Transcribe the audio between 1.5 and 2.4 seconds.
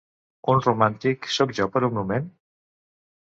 jo per un moment?